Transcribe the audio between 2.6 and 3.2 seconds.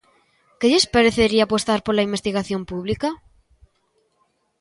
pública?